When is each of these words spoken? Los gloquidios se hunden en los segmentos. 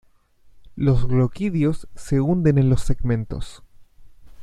Los 0.75 1.05
gloquidios 1.07 1.87
se 1.93 2.21
hunden 2.21 2.57
en 2.57 2.71
los 2.71 2.81
segmentos. 2.81 3.61